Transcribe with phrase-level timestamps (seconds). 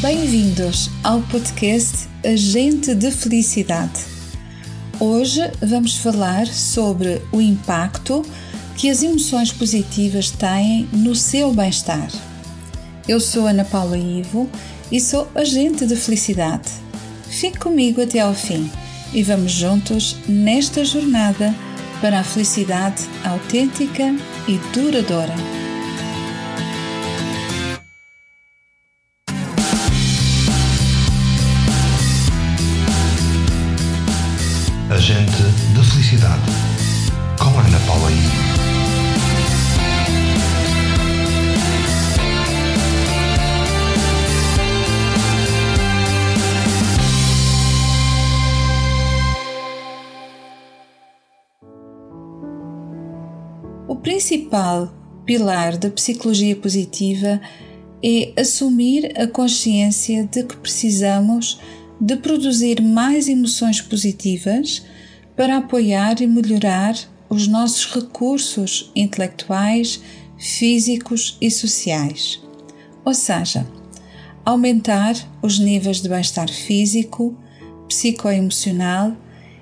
[0.00, 4.04] Bem-vindos ao podcast Agente de Felicidade.
[5.00, 8.22] Hoje vamos falar sobre o impacto
[8.76, 12.10] que as emoções positivas têm no seu bem-estar.
[13.08, 14.50] Eu sou Ana Paula Ivo
[14.92, 16.68] e sou agente de felicidade.
[17.30, 18.70] Fique comigo até ao fim
[19.14, 21.54] e vamos juntos nesta jornada
[22.02, 24.14] para a felicidade autêntica
[24.46, 25.55] e duradoura.
[35.92, 36.42] Felicidade,
[37.38, 38.10] com Ana Paula.
[53.88, 54.92] O principal
[55.24, 57.40] pilar da psicologia positiva
[58.02, 61.60] é assumir a consciência de que precisamos
[62.00, 64.84] de produzir mais emoções positivas
[65.36, 66.96] para apoiar e melhorar
[67.28, 70.00] os nossos recursos intelectuais,
[70.38, 72.40] físicos e sociais.
[73.04, 73.66] Ou seja,
[74.44, 77.36] aumentar os níveis de bem-estar físico,
[77.88, 79.16] psicoemocional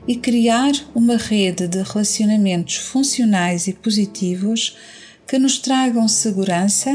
[0.06, 4.76] e criar uma rede de relacionamentos funcionais e positivos
[5.26, 6.90] que nos tragam segurança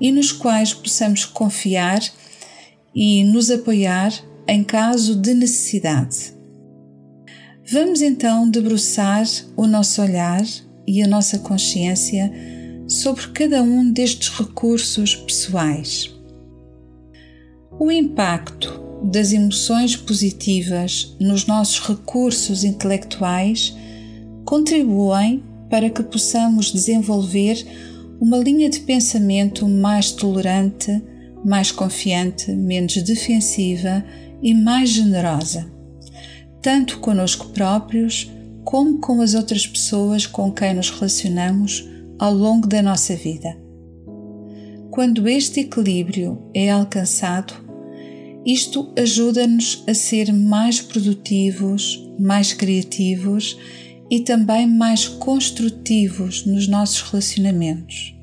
[0.00, 2.00] e nos quais possamos confiar
[2.94, 4.12] e nos apoiar
[4.46, 6.41] em caso de necessidade.
[7.70, 9.24] Vamos então debruçar
[9.56, 10.42] o nosso olhar
[10.86, 12.32] e a nossa consciência
[12.88, 16.10] sobre cada um destes recursos pessoais.
[17.78, 23.74] O impacto das emoções positivas nos nossos recursos intelectuais
[24.44, 27.64] contribuem para que possamos desenvolver
[28.20, 31.02] uma linha de pensamento mais tolerante,
[31.44, 34.04] mais confiante, menos defensiva
[34.42, 35.72] e mais generosa,
[36.62, 38.30] tanto conosco próprios
[38.64, 41.84] como com as outras pessoas com quem nos relacionamos
[42.18, 43.58] ao longo da nossa vida.
[44.90, 47.54] Quando este equilíbrio é alcançado,
[48.46, 53.58] isto ajuda-nos a ser mais produtivos, mais criativos
[54.10, 58.14] e também mais construtivos nos nossos relacionamentos.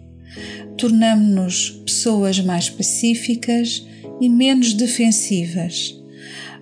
[0.78, 3.86] Tornamos-nos pessoas mais pacíficas
[4.22, 5.99] e menos defensivas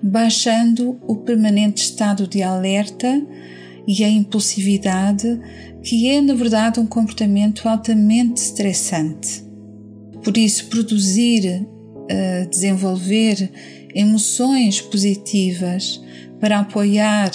[0.01, 3.21] baixando o permanente estado de alerta
[3.87, 5.39] e a impulsividade,
[5.81, 9.43] que é na verdade um comportamento altamente estressante.
[10.23, 13.51] Por isso, produzir, uh, desenvolver
[13.95, 16.01] emoções positivas
[16.39, 17.31] para apoiar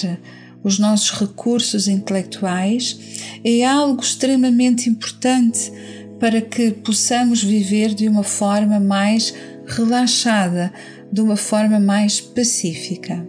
[0.62, 2.98] os nossos recursos intelectuais
[3.42, 5.72] é algo extremamente importante
[6.20, 9.34] para que possamos viver de uma forma mais
[9.66, 10.72] relaxada,
[11.12, 13.26] de uma forma mais pacífica.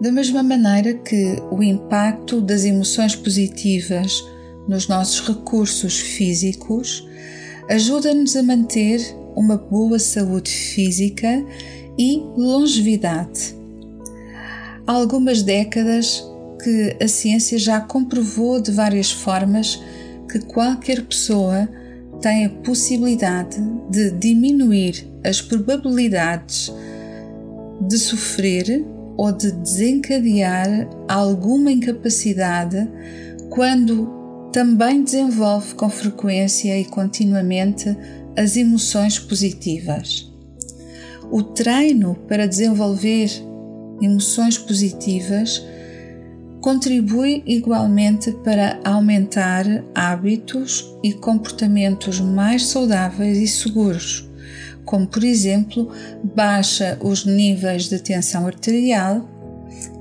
[0.00, 4.22] Da mesma maneira que o impacto das emoções positivas
[4.68, 7.08] nos nossos recursos físicos
[7.68, 9.00] ajuda-nos a manter
[9.34, 11.42] uma boa saúde física
[11.98, 13.56] e longevidade.
[14.86, 16.22] Há algumas décadas
[16.62, 19.82] que a ciência já comprovou de várias formas
[20.30, 21.68] que qualquer pessoa
[22.20, 23.56] tem a possibilidade
[23.90, 26.72] de diminuir as probabilidades
[27.80, 28.84] de sofrer
[29.16, 32.88] ou de desencadear alguma incapacidade
[33.50, 37.96] quando também desenvolve com frequência e continuamente
[38.36, 40.30] as emoções positivas.
[41.30, 43.30] O treino para desenvolver
[44.00, 45.64] emoções positivas
[46.66, 54.28] contribui igualmente para aumentar hábitos e comportamentos mais saudáveis e seguros,
[54.84, 55.88] como por exemplo,
[56.34, 59.30] baixa os níveis de tensão arterial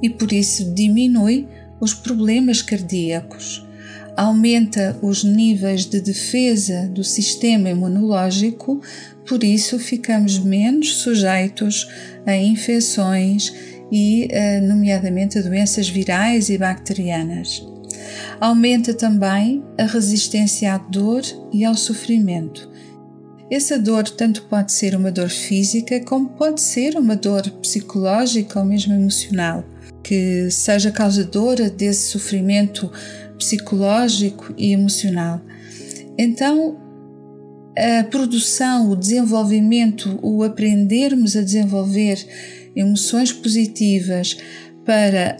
[0.01, 1.47] e por isso diminui
[1.79, 3.63] os problemas cardíacos,
[4.17, 8.81] aumenta os níveis de defesa do sistema imunológico,
[9.23, 11.87] por isso ficamos menos sujeitos
[12.25, 13.53] a infecções
[13.91, 17.65] e, eh, nomeadamente, a doenças virais e bacterianas.
[18.39, 21.23] Aumenta também a resistência à dor
[21.53, 22.69] e ao sofrimento.
[23.49, 28.65] Essa dor tanto pode ser uma dor física como pode ser uma dor psicológica ou
[28.65, 29.63] mesmo emocional,
[30.03, 32.91] que seja causadora desse sofrimento
[33.37, 35.41] psicológico e emocional.
[36.17, 36.77] Então,
[37.77, 42.25] a produção, o desenvolvimento, o aprendermos a desenvolver
[42.75, 44.37] emoções positivas
[44.85, 45.37] para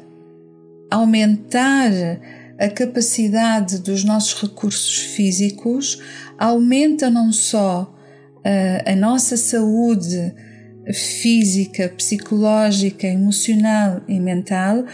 [0.90, 1.92] aumentar
[2.60, 6.02] a capacidade dos nossos recursos físicos,
[6.38, 7.94] aumenta não só
[8.44, 10.34] a, a nossa saúde
[10.94, 14.86] física, psicológica, emocional e mental,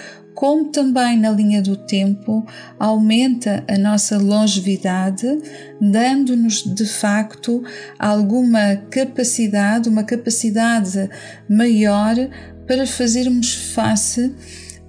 [0.42, 2.44] como também na linha do tempo
[2.80, 5.28] aumenta a nossa longevidade,
[5.80, 7.64] dando-nos de facto
[8.00, 11.08] alguma capacidade, uma capacidade
[11.48, 12.16] maior
[12.66, 14.34] para fazermos face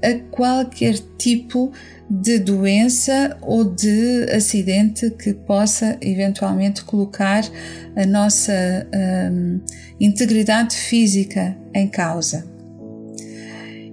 [0.03, 1.71] a qualquer tipo
[2.09, 7.45] de doença ou de acidente que possa eventualmente colocar
[7.95, 8.89] a nossa
[9.31, 9.61] hum,
[10.01, 12.52] integridade física em causa.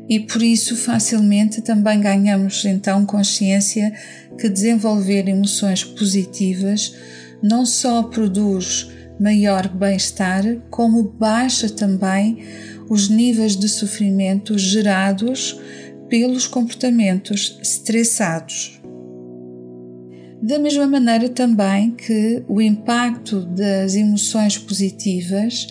[0.10, 3.94] E por isso facilmente também ganhamos então consciência
[4.40, 6.96] que desenvolver emoções positivas
[7.44, 8.90] não só produz
[9.20, 12.44] maior bem-estar, como baixa também
[12.90, 15.60] os níveis de sofrimento gerados
[16.10, 18.82] pelos comportamentos estressados.
[20.42, 25.68] Da mesma maneira também que o impacto das emoções positivas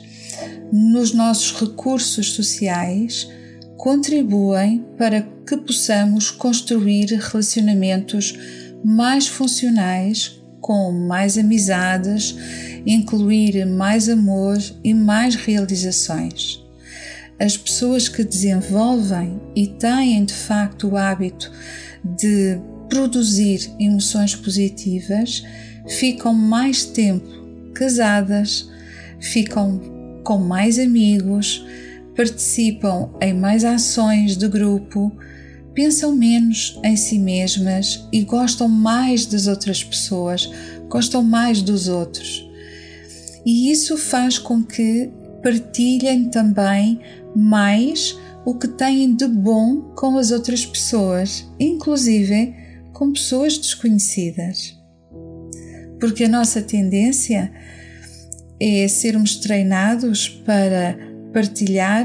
[0.71, 3.29] nos nossos recursos sociais
[3.79, 8.37] contribuem para que possamos construir relacionamentos
[8.85, 12.37] mais funcionais, com mais amizades,
[12.85, 16.61] incluir mais amor e mais realizações.
[17.39, 21.51] As pessoas que desenvolvem e têm de facto o hábito
[22.05, 22.59] de
[22.89, 25.45] produzir emoções positivas
[25.87, 27.29] ficam mais tempo
[27.75, 28.69] casadas,
[29.21, 29.81] ficam
[30.25, 31.65] com mais amigos,
[32.19, 35.17] participam em mais ações de grupo,
[35.73, 40.51] pensam menos em si mesmas e gostam mais das outras pessoas,
[40.89, 42.45] gostam mais dos outros.
[43.47, 45.13] E isso faz com que
[45.45, 46.99] partilhem também
[47.37, 52.53] mais o que têm de bom com as outras pessoas, inclusive
[52.93, 54.77] com pessoas desconhecidas.
[56.01, 57.53] Porque a nossa tendência
[58.61, 61.08] é sermos treinados para
[61.39, 62.05] partilhar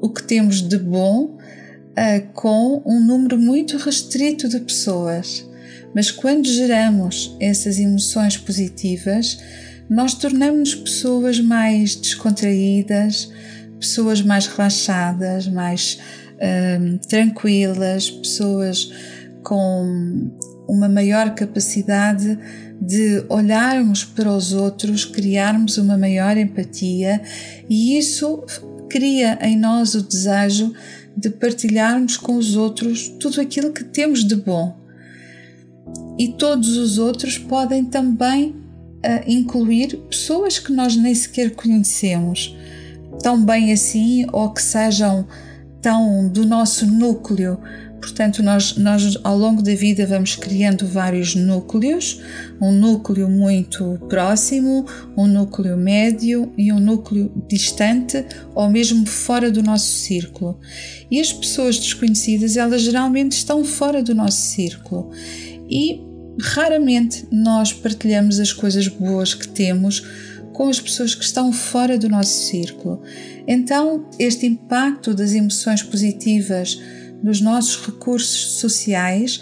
[0.00, 5.44] o que temos de bom uh, com um número muito restrito de pessoas.
[5.92, 9.36] Mas quando geramos essas emoções positivas,
[9.90, 13.32] nós tornamos-nos pessoas mais descontraídas,
[13.80, 15.98] pessoas mais relaxadas, mais
[16.80, 18.92] um, tranquilas, pessoas
[19.46, 20.28] com
[20.66, 22.36] uma maior capacidade
[22.80, 27.22] de olharmos para os outros, criarmos uma maior empatia
[27.70, 28.42] e isso
[28.90, 30.72] cria em nós o desejo
[31.16, 34.76] de partilharmos com os outros tudo aquilo que temos de bom.
[36.18, 38.56] E todos os outros podem também
[39.28, 42.56] incluir pessoas que nós nem sequer conhecemos
[43.22, 45.24] tão bem assim ou que sejam
[45.80, 47.60] tão do nosso núcleo.
[48.06, 52.20] Portanto, nós, nós ao longo da vida vamos criando vários núcleos,
[52.62, 54.86] um núcleo muito próximo,
[55.16, 58.24] um núcleo médio e um núcleo distante
[58.54, 60.56] ou mesmo fora do nosso círculo.
[61.10, 65.10] E as pessoas desconhecidas, elas geralmente estão fora do nosso círculo.
[65.68, 66.00] E
[66.40, 70.06] raramente nós partilhamos as coisas boas que temos
[70.52, 73.02] com as pessoas que estão fora do nosso círculo.
[73.48, 76.80] Então, este impacto das emoções positivas
[77.22, 79.40] nos nossos recursos sociais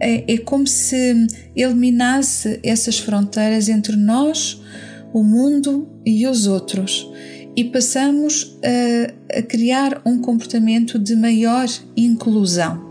[0.00, 4.60] é, é como se eliminasse essas fronteiras entre nós,
[5.12, 7.08] o mundo e os outros
[7.56, 12.82] e passamos a, a criar um comportamento de maior inclusão.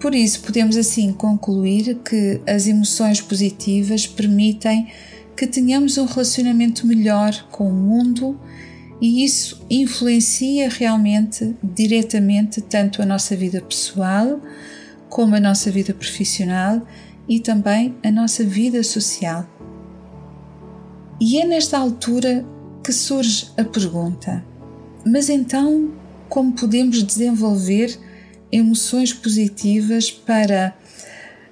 [0.00, 4.88] Por isso, podemos assim concluir que as emoções positivas permitem
[5.36, 8.38] que tenhamos um relacionamento melhor com o mundo
[9.00, 14.40] e isso influencia realmente diretamente tanto a nossa vida pessoal
[15.08, 16.86] como a nossa vida profissional
[17.28, 19.48] e também a nossa vida social.
[21.20, 22.44] E é nesta altura
[22.84, 24.44] que surge a pergunta:
[25.04, 25.92] mas então
[26.28, 27.98] como podemos desenvolver
[28.52, 30.74] emoções positivas para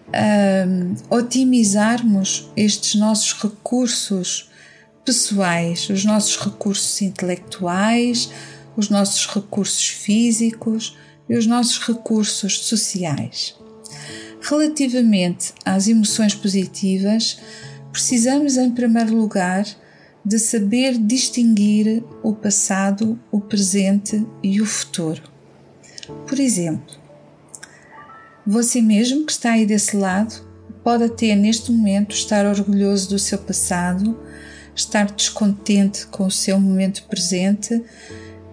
[0.09, 4.49] um, otimizarmos estes nossos recursos
[5.09, 8.29] pessoais, os nossos recursos intelectuais,
[8.77, 13.57] os nossos recursos físicos e os nossos recursos sociais.
[14.43, 17.39] Relativamente às emoções positivas,
[17.91, 19.65] precisamos, em primeiro lugar,
[20.23, 25.23] de saber distinguir o passado, o presente e o futuro.
[26.27, 26.97] Por exemplo,
[28.47, 30.47] você mesmo que está aí desse lado
[30.85, 34.28] pode até neste momento estar orgulhoso do seu passado,
[34.79, 37.83] estar descontente com o seu momento presente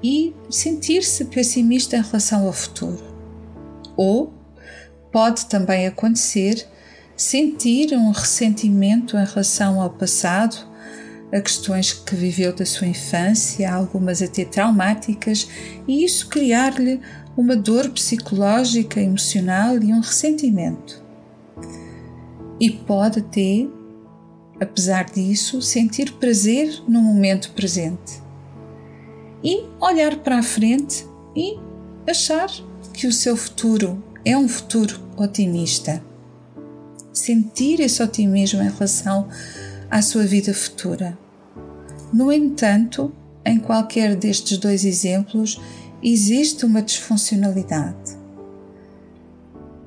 [0.04, 3.04] e sentir-se pessimista em relação ao futuro.
[3.96, 4.34] Ou
[5.12, 6.68] pode também acontecer
[7.16, 10.58] sentir um ressentimento em relação ao passado,
[11.32, 15.48] a questões que viveu da sua infância, algumas até traumáticas,
[15.88, 17.00] e isso criar-lhe
[17.38, 21.04] uma dor psicológica, emocional e um ressentimento.
[22.60, 23.68] E pode até,
[24.60, 28.24] apesar disso, sentir prazer no momento presente
[29.44, 31.60] e olhar para a frente e
[32.10, 32.50] achar
[32.94, 36.04] que o seu futuro é um futuro otimista.
[37.14, 39.28] Sentir esse otimismo em relação
[39.90, 41.18] à sua vida futura.
[42.12, 43.14] No entanto,
[43.46, 45.62] em qualquer destes dois exemplos,
[46.02, 48.18] existe uma disfuncionalidade.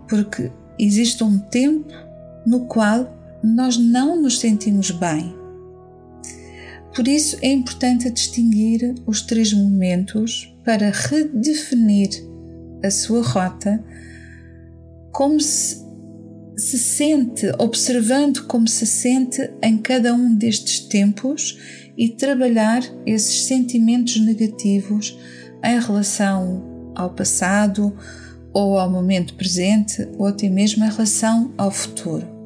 [0.08, 1.92] Porque existe um tempo
[2.46, 5.34] no qual nós não nos sentimos bem.
[6.94, 12.10] Por isso é importante distinguir os três momentos para redefinir
[12.82, 13.82] a sua rota,
[15.12, 15.84] como se,
[16.56, 21.58] se sente, observando como se sente em cada um destes tempos
[21.96, 25.18] e trabalhar esses sentimentos negativos
[25.64, 27.96] em relação ao passado
[28.52, 32.37] ou ao momento presente ou até mesmo em relação ao futuro.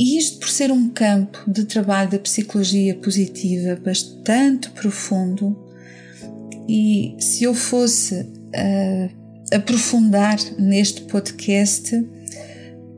[0.00, 5.54] E isto por ser um campo de trabalho da psicologia positiva bastante profundo,
[6.66, 9.10] e se eu fosse uh,
[9.54, 12.02] aprofundar neste podcast,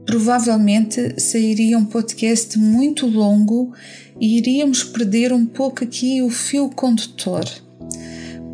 [0.06, 3.75] provavelmente sairia um podcast muito longo
[4.21, 7.44] e iríamos perder um pouco aqui o fio condutor.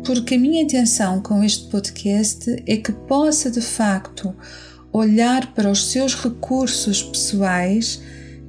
[0.03, 4.35] Porque a minha intenção com este podcast é que possa de facto
[4.91, 8.01] olhar para os seus recursos pessoais,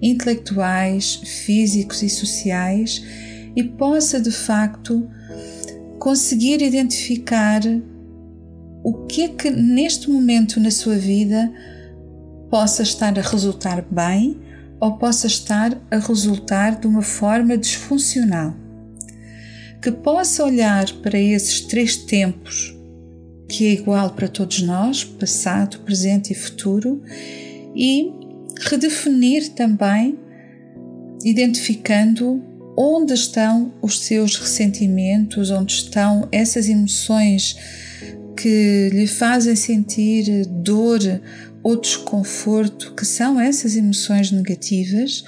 [0.02, 3.02] intelectuais, físicos e sociais
[3.54, 5.09] e possa de facto
[5.99, 7.61] conseguir identificar
[8.83, 11.52] o que é que neste momento na sua vida
[12.50, 14.40] possa estar a resultar bem
[14.80, 18.54] ou possa estar a resultar de uma forma disfuncional.
[19.83, 22.75] Que possa olhar para esses três tempos,
[23.49, 27.02] que é igual para todos nós, passado, presente e futuro,
[27.75, 28.11] e
[28.61, 30.19] redefinir também,
[31.25, 32.43] identificando
[32.76, 37.57] onde estão os seus ressentimentos, onde estão essas emoções
[38.37, 41.00] que lhe fazem sentir dor
[41.62, 45.25] ou desconforto, que são essas emoções negativas,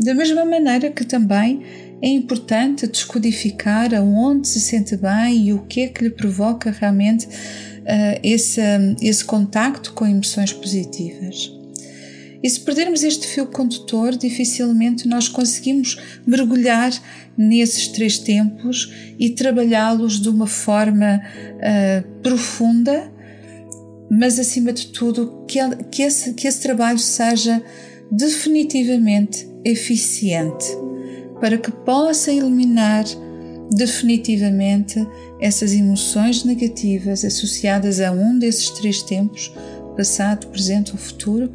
[0.00, 1.62] da mesma maneira que também
[2.02, 7.26] é importante descodificar aonde se sente bem e o que é que lhe provoca realmente
[7.26, 8.60] uh, esse,
[9.00, 11.55] esse contacto com emoções positivas.
[12.46, 16.92] E se perdermos este fio condutor, dificilmente nós conseguimos mergulhar
[17.36, 18.88] nesses três tempos
[19.18, 21.20] e trabalhá-los de uma forma
[21.56, 23.12] uh, profunda,
[24.08, 25.58] mas acima de tudo que,
[25.90, 27.60] que, esse, que esse trabalho seja
[28.12, 30.66] definitivamente eficiente
[31.40, 33.06] para que possa eliminar
[33.72, 35.04] definitivamente
[35.40, 39.52] essas emoções negativas associadas a um desses três tempos,
[39.96, 41.50] passado, presente ou futuro,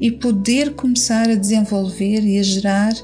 [0.00, 2.94] e poder começar a desenvolver e a gerar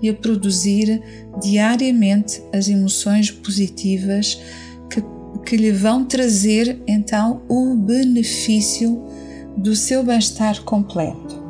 [0.00, 1.02] e a produzir
[1.42, 4.40] diariamente as emoções positivas
[4.88, 5.02] que,
[5.44, 9.02] que lhe vão trazer então o benefício
[9.56, 11.42] do seu bem-estar completo.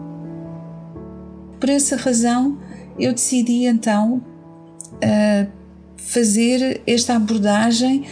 [1.59, 2.59] Por essa razão,
[2.99, 4.23] eu decidi então
[4.95, 5.51] uh,
[5.97, 8.05] fazer esta abordagem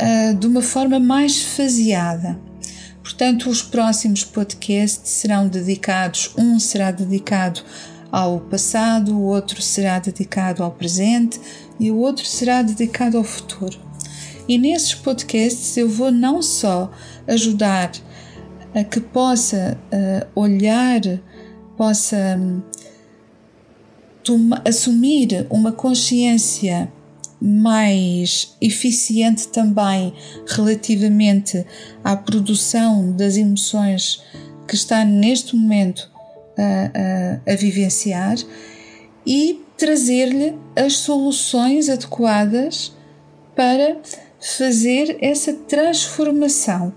[0.00, 2.38] uh, de uma forma mais faseada.
[3.04, 7.60] Portanto, os próximos podcasts serão dedicados, um será dedicado
[8.10, 11.38] ao passado, o outro será dedicado ao presente
[11.78, 13.78] e o outro será dedicado ao futuro.
[14.48, 16.90] E nesses podcasts eu vou não só
[17.28, 17.92] ajudar
[18.74, 21.02] a que possa uh, olhar,
[21.76, 22.40] possa
[24.30, 26.90] um, assumir uma consciência
[27.46, 30.14] mais eficiente também
[30.46, 31.62] relativamente
[32.02, 34.22] à produção das emoções
[34.66, 36.10] que está neste momento
[36.56, 38.36] a, a, a vivenciar
[39.26, 42.96] e trazer-lhe as soluções adequadas
[43.54, 43.98] para
[44.40, 46.94] fazer essa transformação,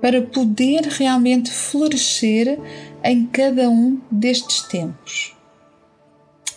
[0.00, 2.58] para poder realmente florescer
[3.04, 5.37] em cada um destes tempos.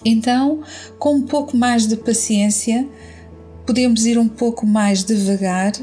[0.04, 0.62] Então,
[0.98, 2.88] com um pouco mais de paciência,
[3.66, 5.74] podemos ir um pouco mais devagar,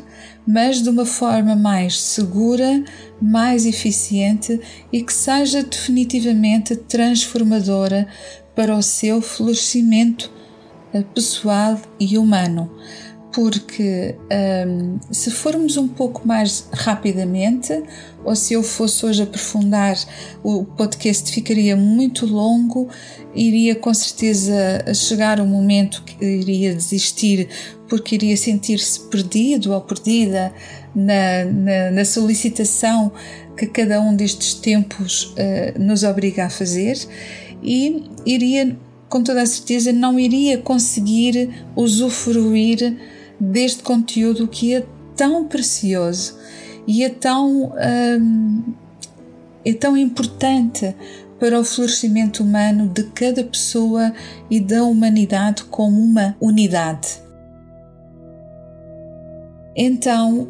[0.47, 2.83] mas de uma forma mais segura,
[3.21, 4.61] mais eficiente
[4.93, 8.09] e que seja definitivamente transformadora
[8.55, 10.31] para o seu florescimento
[10.93, 12.71] eh, pessoal e humano.
[13.33, 14.17] Porque
[14.67, 17.83] um, se formos um pouco mais rapidamente,
[18.25, 19.97] ou se eu fosse hoje aprofundar,
[20.43, 22.89] o podcast ficaria muito longo,
[23.35, 24.55] iria com certeza
[24.95, 27.49] chegar um momento que iria desistir
[27.89, 30.53] porque iria sentir-se perdido ou perdida
[30.95, 33.11] na, na, na, solicitação
[33.57, 36.99] que cada um destes tempos uh, nos obriga a fazer.
[37.63, 38.77] E iria,
[39.09, 42.97] com toda a certeza, não iria conseguir usufruir
[43.39, 46.37] deste conteúdo que é tão precioso
[46.87, 47.73] e é tão,
[48.21, 48.63] hum,
[49.65, 50.95] é tão importante
[51.39, 54.13] para o florescimento humano de cada pessoa
[54.51, 57.21] e da humanidade como uma unidade.
[59.77, 60.49] Então,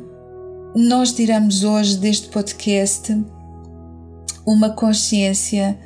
[0.75, 3.15] nós tiramos hoje deste podcast
[4.47, 5.79] uma consciência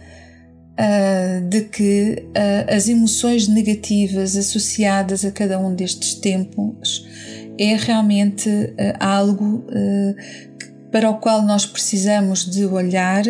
[0.79, 7.07] uh, de que uh, as emoções negativas associadas a cada um destes tempos
[7.59, 9.64] é realmente uh, algo
[10.93, 13.25] para o qual nós precisamos de olhar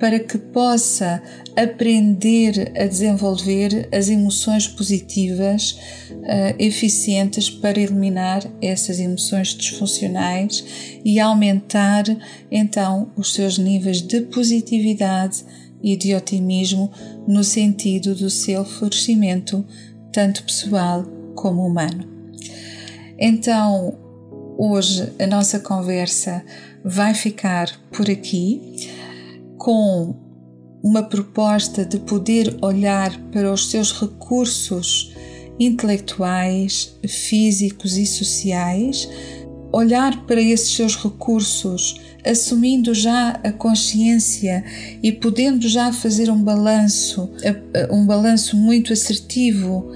[0.00, 1.22] para que possa
[1.54, 5.78] aprender a desenvolver as emoções positivas
[6.10, 10.64] uh, eficientes para eliminar essas emoções disfuncionais
[11.04, 12.04] e aumentar
[12.50, 15.44] então os seus níveis de positividade
[15.84, 16.90] e de otimismo
[17.28, 19.62] no sentido do seu florescimento,
[20.10, 22.08] tanto pessoal como humano.
[23.18, 23.98] Então,
[24.56, 26.42] hoje a nossa conversa
[26.82, 28.88] vai ficar por aqui
[29.58, 30.14] com
[30.82, 35.14] uma proposta de poder olhar para os seus recursos
[35.60, 39.08] intelectuais, físicos e sociais,
[39.70, 44.64] olhar para esses seus recursos assumindo já a consciência
[45.02, 47.30] e podendo já fazer um balanço,
[47.90, 49.90] um balanço muito assertivo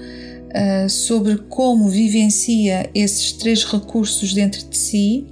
[0.49, 5.25] uh, sobre como vivencia esses três recursos dentro de si,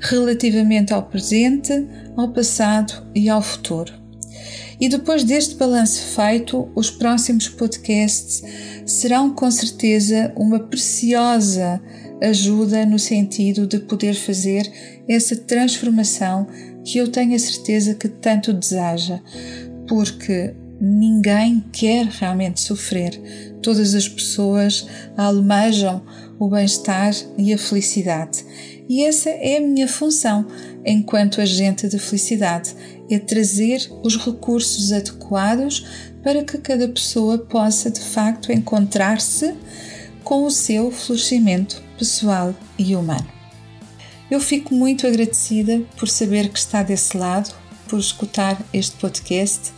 [0.00, 4.00] relativamente ao presente, ao passado e ao futuro.
[4.80, 8.42] E depois deste balanço feito, os próximos podcasts
[8.86, 11.82] serão com certeza uma preciosa
[12.22, 14.70] ajuda no sentido de poder fazer
[15.08, 16.46] essa transformação
[16.84, 19.20] que eu tenho a certeza que tanto deseja,
[19.88, 23.20] porque ninguém quer realmente sofrer.
[23.62, 26.02] Todas as pessoas almejam
[26.38, 28.44] o bem-estar e a felicidade.
[28.88, 30.46] E essa é a minha função
[30.84, 32.74] enquanto agente de felicidade,
[33.10, 35.86] é trazer os recursos adequados
[36.22, 39.54] para que cada pessoa possa de facto encontrar-se
[40.24, 43.28] com o seu florescimento pessoal e humano.
[44.30, 47.54] Eu fico muito agradecida por saber que está desse lado,
[47.86, 49.70] por escutar este podcast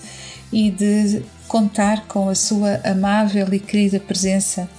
[0.53, 4.71] e de contar com a sua amável e querida presença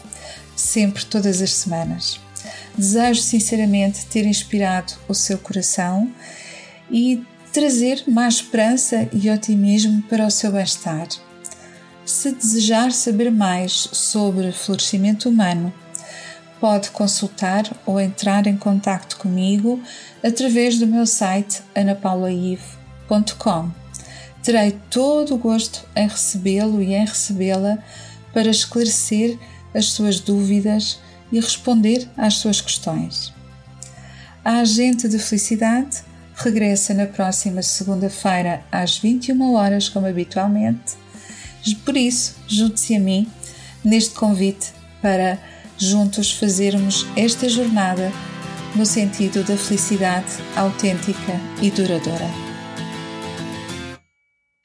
[0.55, 2.17] sempre, todas as semanas.
[2.77, 6.09] Desejo sinceramente ter inspirado o seu coração
[6.89, 11.09] e trazer mais esperança e otimismo para o seu bem-estar.
[12.05, 15.73] Se desejar saber mais sobre florescimento humano,
[16.63, 19.83] pode consultar ou entrar em contato comigo
[20.23, 23.69] através do meu site anapaulaive.com.
[24.41, 27.79] Terei todo o gosto em recebê-lo e em recebê-la
[28.33, 29.37] para esclarecer
[29.75, 31.01] as suas dúvidas
[31.33, 33.33] e responder às suas questões.
[34.45, 36.01] A Agente de Felicidade
[36.33, 40.93] regressa na próxima segunda-feira às 21 horas, como habitualmente.
[41.83, 43.29] Por isso, junte-se a mim
[43.83, 44.71] neste convite
[45.01, 45.37] para
[45.77, 48.11] juntos fazermos esta jornada
[48.75, 52.29] no sentido da felicidade autêntica e duradoura.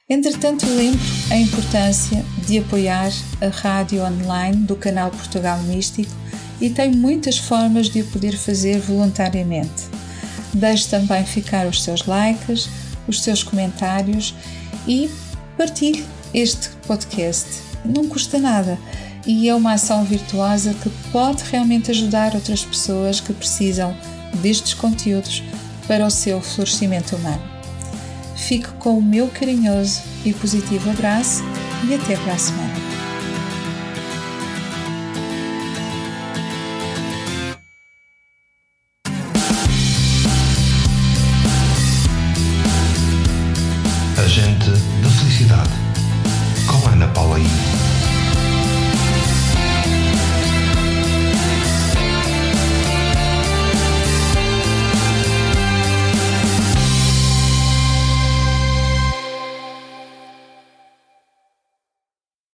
[0.09, 6.11] Entretanto, lembro a importância de apoiar a rádio online do canal Portugal Místico
[6.59, 9.87] e tem muitas formas de o poder fazer voluntariamente.
[10.51, 12.67] Deixe também ficar os seus likes,
[13.07, 14.33] os seus comentários
[14.87, 15.09] e
[15.55, 17.45] partilhe este podcast.
[17.85, 18.79] Não custa nada
[19.25, 23.95] e é uma ação virtuosa que pode realmente ajudar outras pessoas que precisam
[24.41, 25.43] destes conteúdos
[25.87, 27.41] para o seu florescimento humano.
[28.35, 31.43] Fique com o meu carinhoso e positivo abraço
[31.87, 32.78] e até para a semana.